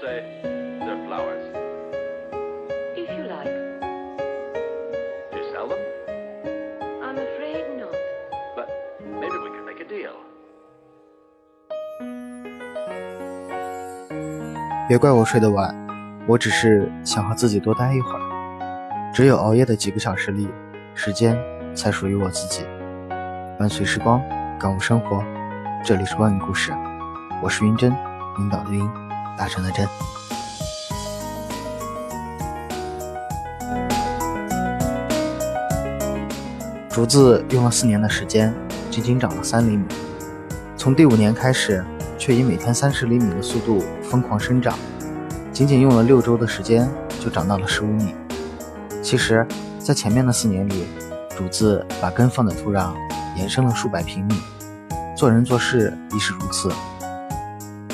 [0.00, 1.44] say they're flowers.
[2.96, 3.50] If you like.
[5.32, 5.78] Do you sell them?
[7.02, 7.96] I'm afraid not.
[8.54, 8.68] But
[9.00, 10.14] maybe we could make a deal.
[14.88, 15.74] 别怪我睡得晚，
[16.26, 18.20] 我只是想和自己多待一会儿。
[19.12, 20.48] 只有熬夜的几个小时里，
[20.94, 21.36] 时间
[21.74, 22.64] 才属于我自己。
[23.58, 24.22] 伴随时光，
[24.58, 25.22] 感悟生活。
[25.84, 26.72] 这里是关于故事，
[27.42, 27.90] 我是云真，
[28.38, 28.80] 引导的云，
[29.38, 29.88] 打成的针。
[36.90, 38.52] 竹子用了四年的时间，
[38.90, 39.86] 仅仅长了三厘米。
[40.76, 41.84] 从第五年开始，
[42.18, 44.76] 却以每天三十厘米的速度疯狂生长，
[45.52, 48.16] 仅仅用了六周的时间就长到了十五米。
[49.00, 49.46] 其实，
[49.78, 50.86] 在前面的四年里，
[51.36, 52.92] 竹子把根放在土壤，
[53.36, 54.34] 延伸了数百平米。
[55.16, 56.68] 做人做事亦是如此，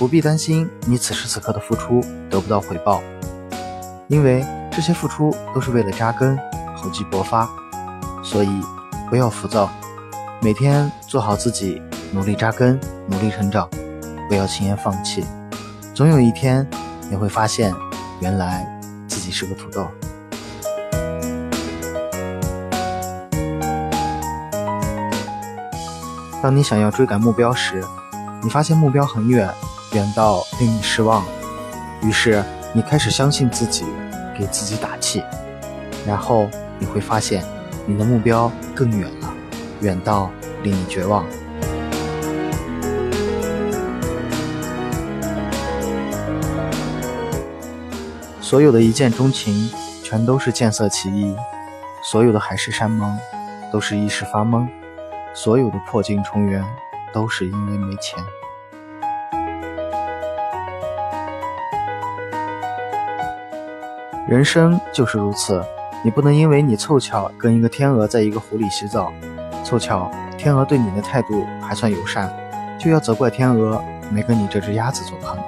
[0.00, 3.02] 不必担心你此时此刻的付出得不到回报，
[4.08, 4.42] 因为
[4.72, 6.38] 这些付出都是为了扎根，
[6.74, 7.46] 厚积薄发。
[8.24, 8.48] 所以，
[9.10, 9.68] 不要浮躁，
[10.40, 13.68] 每天做好自己，努力扎根，努力成长，
[14.26, 15.22] 不要轻言放弃。
[15.92, 16.66] 总有一天，
[17.10, 17.74] 你会发现，
[18.20, 18.66] 原来
[19.06, 19.86] 自己是个土豆。
[26.42, 27.84] 当你想要追赶目标时，
[28.42, 29.52] 你发现目标很远，
[29.92, 31.24] 远到令你失望。
[32.02, 33.84] 于是你开始相信自己，
[34.38, 35.22] 给自己打气。
[36.06, 37.44] 然后你会发现，
[37.86, 39.34] 你的目标更远了，
[39.80, 40.30] 远到
[40.62, 41.26] 令你绝望。
[48.40, 49.70] 所有的一见钟情，
[50.02, 51.34] 全都是见色起意；
[52.02, 53.18] 所有的海誓山盟，
[53.72, 54.66] 都是一时发懵。
[55.34, 56.64] 所有的破镜重圆，
[57.12, 58.18] 都是因为没钱。
[64.30, 65.60] 人生就是如此，
[66.04, 69.12] 你不能因为你凑巧跟一个天鹅在一个湖里洗澡，
[69.64, 70.08] 凑巧
[70.38, 72.32] 天鹅对你的态度还算友善，
[72.78, 75.42] 就要责怪天鹅没跟你这只鸭子做朋友。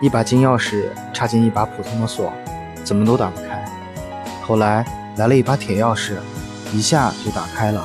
[0.00, 2.32] 一把金钥匙插进一把普通的锁，
[2.82, 3.62] 怎么都打不开。
[4.40, 4.82] 后来
[5.18, 6.14] 来了一把铁钥匙，
[6.72, 7.84] 一下就打开了。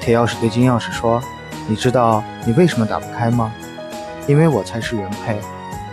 [0.00, 1.20] 铁钥匙对金钥匙说
[1.66, 3.52] ：“你知道你为什么打不开吗？
[4.30, 5.36] 因为我才是原配，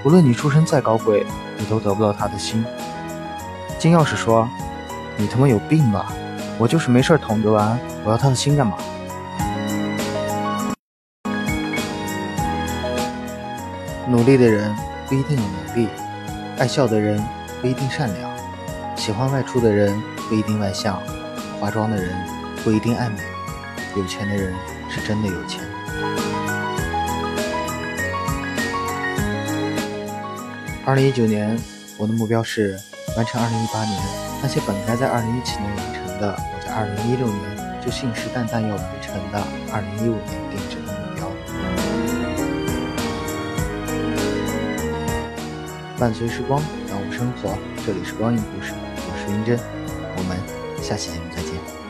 [0.04, 1.26] 无论你出身再高贵，
[1.58, 2.64] 你都得不到他的心。”
[3.80, 4.48] 金钥匙说
[5.18, 6.14] ：“你他妈有病吧？
[6.60, 8.78] 我就是没事捅着玩，我要他的心干嘛？”
[14.08, 14.72] 努力的人
[15.08, 15.90] 不一定有能力，
[16.60, 17.20] 爱笑的人
[17.60, 18.30] 不一定善良。
[18.96, 20.00] 喜欢外出的人
[20.30, 21.02] 不一定外向，
[21.60, 22.16] 化妆的人
[22.64, 23.18] 不一定爱美，
[23.96, 24.54] 有钱的人
[24.92, 25.60] 是真的有钱。
[30.88, 31.54] 二零一九年，
[31.98, 32.80] 我的目标是
[33.18, 34.02] 完成二零一八年
[34.42, 39.44] 那些本该在二零一七年完成的，我在二零一六年就信誓旦旦要完成的
[39.74, 41.30] 二零一五年定制的目标。
[46.00, 48.72] 伴随时光，感悟生活，这里是光影故事。
[48.96, 49.60] 我是云真，
[50.16, 50.38] 我们
[50.82, 51.87] 下期节目再见。